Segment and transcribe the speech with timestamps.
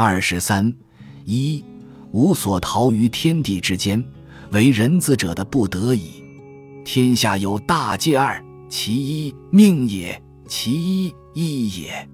[0.00, 0.72] 二十三
[1.24, 1.64] 一
[2.12, 4.00] 无所逃于天地之间，
[4.52, 6.22] 为人子者的不得已。
[6.84, 12.08] 天下有大戒二，其一命也，其一义也。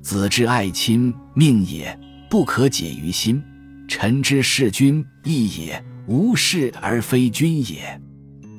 [0.00, 1.98] 子之爱亲，命也，
[2.30, 3.42] 不可解于心；
[3.88, 8.00] 臣之事君，义也，无事而非君也。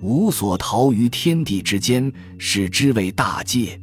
[0.01, 3.79] 无所逃于天地之间，使之为大戒。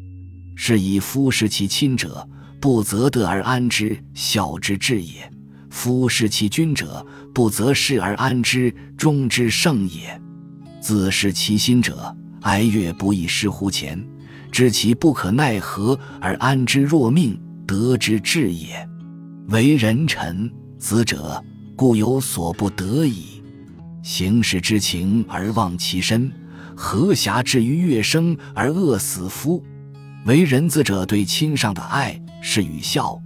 [0.54, 2.28] 是以夫视其亲者，
[2.62, 5.28] 不择德而安之，孝之至也；
[5.68, 7.04] 夫视其君者，
[7.34, 10.22] 不择事而安之，忠之圣也。
[10.80, 14.00] 自视其心者，哀乐不亦失乎前？
[14.52, 18.88] 知其不可奈何而安之若命，得之至也。
[19.48, 20.48] 为人臣
[20.78, 23.42] 子者，故有所不得已。
[24.04, 26.30] 行事之情而忘其身，
[26.76, 29.60] 何暇至于乐生而饿死夫？
[30.26, 33.18] 为人子者，对亲上的爱是与孝。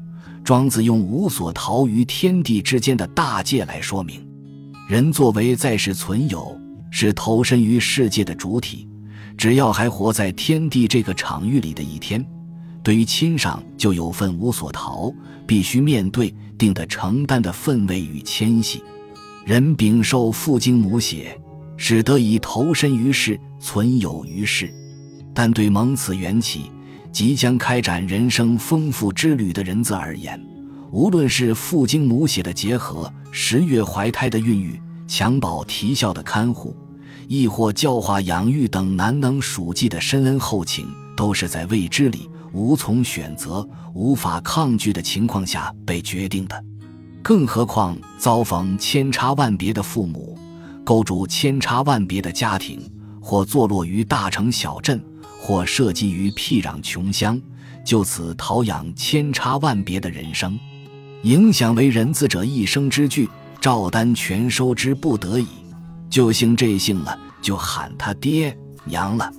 [0.45, 4.25] 庄子用无所逃于天地之间的大戒来说明，
[4.89, 6.57] 人作为在世存有，
[6.89, 8.89] 是投身于世界的主体。
[9.37, 12.25] 只要还活在天地这个场域里的一天，
[12.83, 15.13] 对于亲上就有份无所逃、
[15.47, 18.83] 必须面对、定得承担的分位与牵系。
[19.45, 21.37] 人禀受父精母血，
[21.77, 24.73] 使得以投身于世、存有于世，
[25.35, 26.71] 但对蒙此缘起。
[27.17, 30.39] 即将开展人生丰富之旅的人子而言，
[30.93, 34.79] 无论是父精母血的结合、十月怀胎的孕育、
[35.09, 36.77] 襁褓啼笑的看护，
[37.27, 46.65] 亦或教化养育等难能属际的深恩厚情，都是在未知里、无从选择、无法抗拒的情况下被决定的。
[47.23, 50.39] 更何况遭逢千差万别的父母，
[50.85, 52.79] 构筑千差万别的家庭，
[53.23, 55.03] 或坐落于大城小镇。
[55.47, 57.41] 或涉及于僻壤穷乡，
[57.85, 60.59] 就此陶养千差万别的人生，
[61.23, 63.29] 影响为人子者一生之具，
[63.61, 65.47] 照单全收之不得已。
[66.11, 69.33] 就姓这姓了，就喊他爹娘了。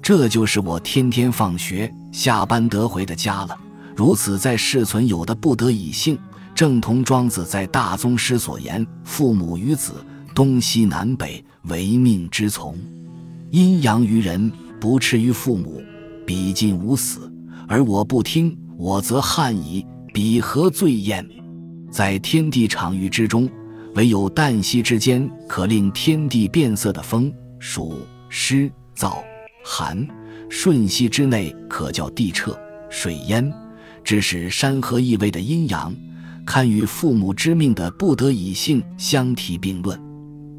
[0.00, 3.54] 这就是我天天放学下班得回的家了。
[3.94, 6.18] 如此在世存有的不得已性，
[6.54, 9.92] 正同庄子在大宗师所言：“父母与子，
[10.34, 12.74] 东西南北，唯命之从。
[13.50, 14.50] 阴阳于人。”
[14.82, 15.80] 不斥于父母，
[16.26, 17.32] 彼尽无死，
[17.68, 19.86] 而我不听，我则憾矣。
[20.12, 21.24] 彼何罪焉？
[21.88, 23.48] 在天地场域之中，
[23.94, 27.94] 唯有旦夕之间可令天地变色的风、暑、
[28.28, 29.18] 湿、燥、
[29.64, 30.04] 寒；
[30.50, 32.58] 瞬息之内可叫地彻、
[32.90, 33.52] 水淹，
[34.02, 35.94] 致使山河异位的阴阳，
[36.44, 39.96] 堪与父母之命的不得已性相提并论。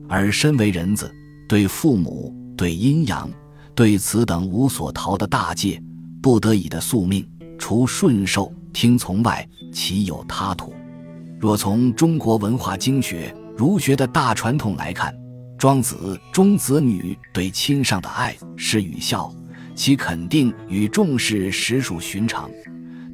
[0.07, 1.13] 而身为人子，
[1.49, 3.29] 对父母，对阴阳。
[3.75, 5.81] 对此等无所逃的大戒，
[6.21, 10.73] 不得已的宿命，除顺受听从外，岂有他途？
[11.39, 15.13] 若从中国文化经学儒学的大传统来看，
[15.57, 19.33] 庄子中子女对亲上的爱是与孝，
[19.73, 22.49] 其肯定与重视实属寻常。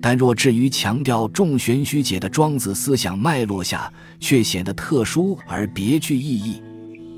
[0.02, 6.62] 但若至于强调重玄虚解的庄子思想脉络下，却显得特殊而别具意义。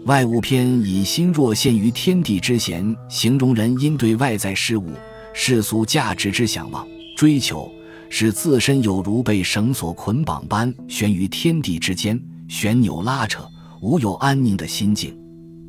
[0.06, 4.90] 外物篇以心若陷于天地之弦，形容人因对外在事物、
[5.32, 7.72] 世俗价值之向往、追求，
[8.10, 13.48] 使自身有如被绳索捆绑般悬于天地之间，旋扭拉扯，
[13.80, 15.16] 无有安宁的心境。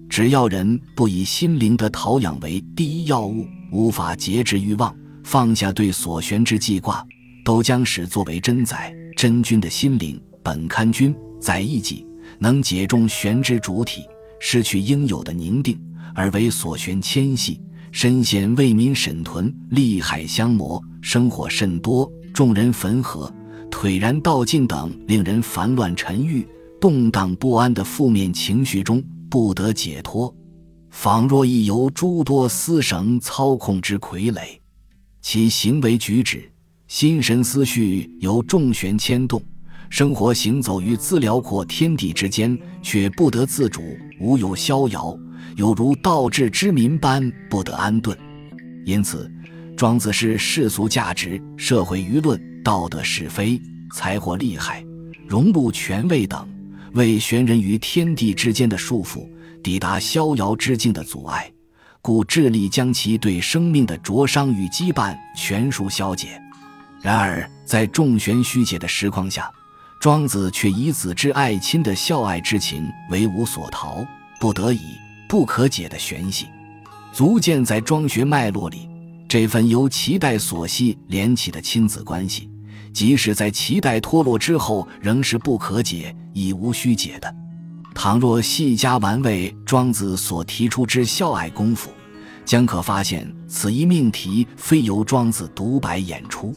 [0.08, 4.94] 只要人不以心灵的陶养为第一要务，无法节制欲望，
[5.24, 7.06] 放下对所悬之记挂，
[7.44, 12.06] 都将使作为真宰真君的心灵本堪君宰一己，
[12.38, 14.02] 能解中悬之主体。
[14.44, 15.78] 失去应有的宁静，
[16.16, 17.60] 而为所悬牵系，
[17.92, 23.32] 深陷为民沈屯，利害相磨，生火甚多，众人焚合，
[23.70, 26.44] 颓然道尽等令人烦乱沉郁、
[26.80, 30.34] 动荡不安的负面情绪中不得解脱，
[30.90, 34.58] 仿若亦由诸多丝绳操控之傀儡，
[35.20, 36.50] 其行为举止、
[36.88, 39.40] 心神思绪由众悬牵动。
[39.92, 43.82] 生活行走于自辽阔天地之间，却不得自主，
[44.18, 45.14] 无有逍遥，
[45.56, 48.16] 有如倒置之民般不得安顿。
[48.86, 49.30] 因此，
[49.76, 53.60] 庄子是世俗价值、社会舆论、道德是非、
[53.94, 54.82] 财货利害、
[55.28, 56.48] 荣禄权位等，
[56.94, 59.28] 为悬人于天地之间的束缚，
[59.62, 61.52] 抵达逍遥之境的阻碍，
[62.00, 66.40] 故致力将其对生命的灼伤与羁绊全数消解。
[67.02, 69.52] 然而，在众玄虚解的实况下，
[70.02, 74.04] 庄子却以子之爱亲的孝爱之情为无所逃、
[74.40, 74.80] 不得已、
[75.28, 76.48] 不可解的玄系，
[77.12, 78.88] 足见在庄学脉络里，
[79.28, 82.50] 这份由脐带所系连起的亲子关系，
[82.92, 87.32] 即使在脐带脱落之后，仍是不可解，已无需解的。
[87.94, 91.92] 倘若细加玩味庄子所提出之孝爱功夫，
[92.44, 96.52] 将可发现此一命题非由庄子独白演出。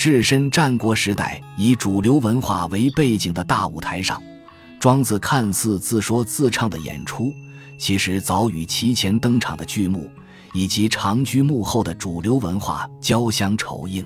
[0.00, 4.18] 置身战国时代以主流文化为背景的大舞台上，
[4.78, 7.30] 庄子看似自说自唱的演出，
[7.76, 10.10] 其实早与其前登场的剧目
[10.54, 14.02] 以及长居幕后的主流文化交相酬应。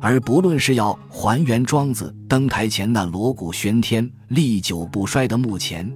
[0.00, 5.86] 而不论是要还原庄子登台前那锣鼓喧天、历久不衰的幕前，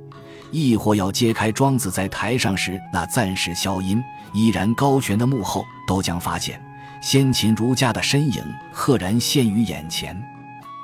[0.51, 4.05] 亦或要揭开庄子在台上时那暂时消音、
[4.35, 6.63] 依然高悬的幕后，都将发现
[7.05, 8.43] 先秦儒家的身影
[8.73, 10.19] 赫然现于眼前。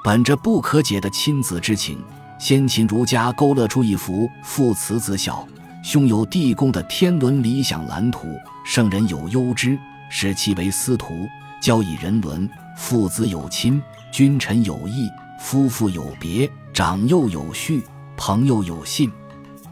[0.05, 1.99] 本着不可解的亲子之情，
[2.39, 5.49] 先秦儒家勾勒出一幅父慈子孝、
[5.83, 8.37] 兄友弟恭的天伦理想蓝图。
[8.67, 9.79] 圣人有攸之，
[10.11, 11.27] 使其为司徒，
[11.59, 12.47] 教以人伦。
[12.77, 13.81] 父子有亲，
[14.13, 15.09] 君臣有义，
[15.41, 17.83] 夫妇有别，长幼有序，
[18.19, 19.11] 朋友有信。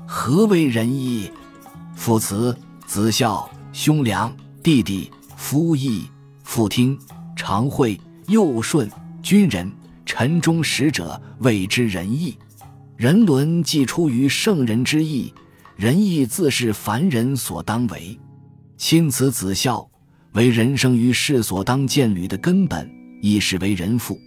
[0.07, 1.31] 何为仁义？
[1.95, 2.57] 父慈
[2.87, 6.09] 子孝，兄良弟弟，夫义
[6.59, 6.99] 父听，
[7.37, 7.97] 常惠
[8.27, 8.91] 幼顺，
[9.23, 9.71] 君仁
[10.05, 12.37] 臣忠使者，谓之仁义。
[12.97, 15.33] 人伦既出于圣人之意，
[15.77, 18.19] 仁义自是凡人所当为。
[18.77, 19.89] 亲慈子孝，
[20.33, 22.91] 为人生于世所当建履的根本。
[23.23, 24.19] 亦是为人父，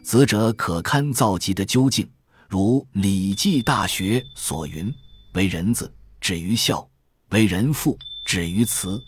[0.00, 2.08] 子者可堪造极的究竟。
[2.48, 4.94] 如《礼记·大学》所云
[5.34, 6.88] ：“为人子，止于孝；
[7.30, 9.02] 为人父，止于慈。”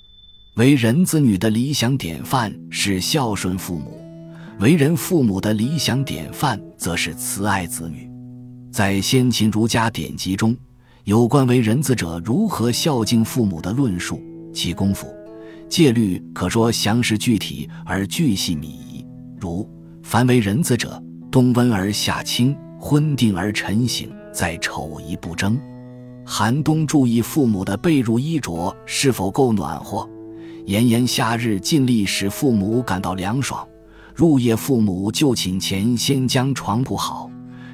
[0.57, 3.99] 为人子女的理想典范是孝顺父母，
[4.61, 8.07] 为人父母的理想典范则是慈爱子女。
[8.71, 10.55] 在先秦儒家典籍中，
[11.05, 14.21] 有关为人子者如何孝敬父母的论述，
[14.53, 15.07] 其功夫、
[15.71, 19.07] 戒律可说详实具体而巨细靡遗。
[19.41, 19.67] 如
[20.03, 25.59] 凡为人子者，冬温而夏清，昏定而晨醒，在丑一不争。
[26.27, 30.07] 寒冬注意父母的被褥衣着是否够暖和，
[30.67, 33.67] 炎炎夏日尽力使父母感到凉爽。
[34.15, 37.31] 入夜父母就寝前先将床铺好，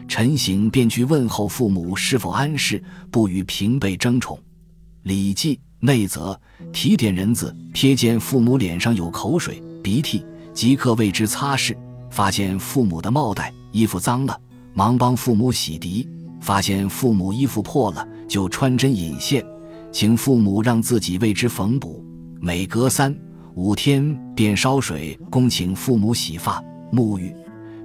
[0.07, 4.37] 晨醒便去问候父母是否安适，不与平辈争宠。
[5.03, 6.39] 《礼记·内则》
[6.73, 10.25] 提点人子，瞥见父母脸上有口水、鼻涕。
[10.55, 11.77] 即刻为之擦拭，
[12.11, 14.37] 发现父母的帽带、衣服脏了，
[14.75, 16.05] 忙帮父母洗涤；
[16.41, 19.45] 发现父母衣服破了，就穿针引线，
[19.93, 22.05] 请父母让自己为之缝补。
[22.41, 23.17] 每隔三
[23.55, 26.63] 五天便烧水供请父母洗发、
[26.93, 27.35] 沐浴。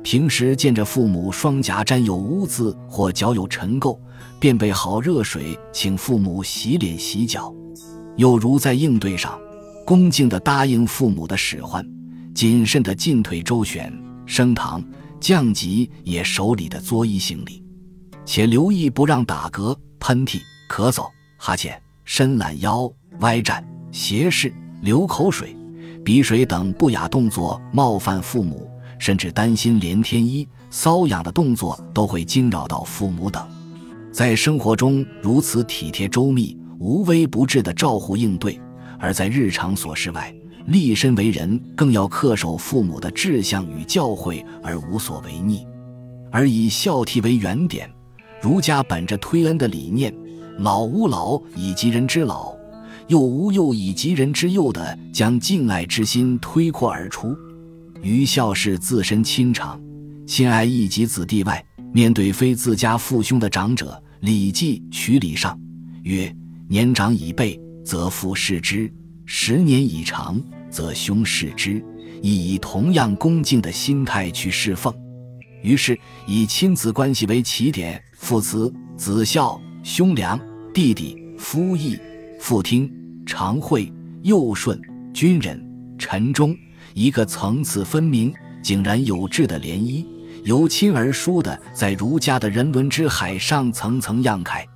[0.04, 3.98] 平时见着父母双颊沾有污渍或脚有尘垢，
[4.40, 7.54] 便备好热水请父母洗脸洗脚。
[8.18, 9.40] 又如在应对上，
[9.86, 11.84] 恭敬地答应父母的使唤。
[12.36, 13.92] 谨慎的进退周旋，
[14.26, 14.84] 升堂
[15.20, 17.64] 降级也守礼的作揖行礼，
[18.26, 20.40] 且留意不让打嗝、喷嚏、
[20.70, 21.08] 咳嗽、
[21.38, 24.52] 哈欠、伸懒腰、歪站、斜视、
[24.82, 25.56] 流口水、
[26.04, 28.68] 鼻水等不雅动作冒犯父母，
[28.98, 33.48] 甚至担心连添衣搔痒的动作都会惊扰到父母等。
[34.12, 38.60] 在生活中如此体贴周密、无微不至的照护应对，
[38.98, 40.34] 而在日常琐事外。
[40.66, 45.68] 立身为人，更要恪守父母的志向与教诲，而无所违逆，
[46.32, 47.88] 而以孝悌为原点。
[48.42, 50.12] 儒家本着推恩的理念，
[50.58, 52.56] 老吾老以及人之老，
[53.08, 57.36] 又吾幼以及人之幼的，将敬爱之心推扩而出。
[58.02, 59.82] 于孝是自身亲长，
[60.26, 65.56] 亲爱一己子弟外，面对非自家父兄的长者，《礼记·曲礼上》
[66.04, 66.34] 曰
[66.68, 68.92] ：“年长以辈，则父视之。”
[69.26, 71.82] 十年以长，则兄视之，
[72.22, 74.94] 亦以同样恭敬的心态去侍奉。
[75.62, 80.38] 于是，以亲子关系为起点，父慈子孝，兄良
[80.74, 81.98] 弟弟，夫义
[82.44, 82.92] 父听，
[83.26, 83.90] 常惠
[84.22, 84.78] 幼顺，
[85.14, 85.58] 君仁
[85.98, 86.54] 臣忠，
[86.94, 90.06] 一个层次分明、井然有致的涟漪，
[90.44, 94.68] 由亲而疏的在儒家的人伦之海上层层漾开。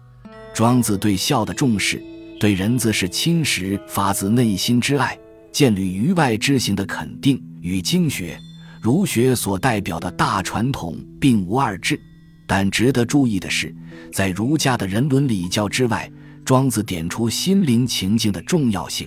[0.54, 2.02] 庄子对孝的重视。
[2.40, 5.20] 对人字是亲时发自内心之爱，
[5.52, 8.40] 建立于外之行的肯定与经学、
[8.82, 12.00] 儒学所代表的大传统并无二致。
[12.48, 13.76] 但值得注意的是，
[14.14, 16.10] 在儒家的人伦礼教之外，
[16.48, 19.06] 庄子点出心灵情境的重要性。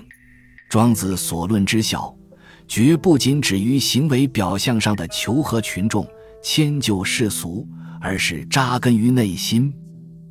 [0.68, 2.14] 庄子所论之孝，
[2.68, 6.06] 绝不仅止于行为表象上的求和群众、
[6.42, 7.66] 迁就世俗，
[7.98, 9.72] 而是扎根于内心，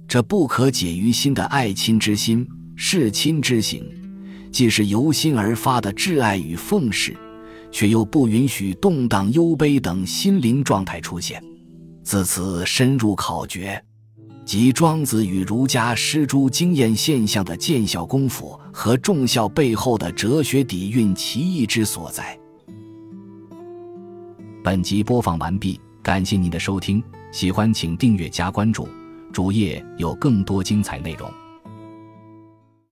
[0.07, 2.47] 这不可解于心的爱亲之心。
[2.75, 3.83] 视亲之行，
[4.51, 7.17] 既是由心而发的挚爱与奉侍，
[7.71, 11.43] 却又不允许动荡、忧悲等心灵状态出现。
[12.03, 13.83] 自此深入考掘，
[14.49, 22.35] 即庄子与儒家施诸经验现象的见效功夫和重效背后的哲学底蕴奇异之所在。
[24.63, 26.99] 本集播放完毕，感谢您的收听，
[27.31, 28.89] 喜欢请订阅加关注，
[29.31, 31.31] 主页有更多精彩内容。